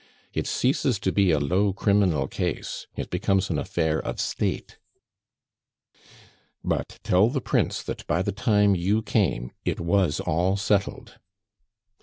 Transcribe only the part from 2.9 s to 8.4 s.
it becomes an affair of State." "But tell the Prince that by the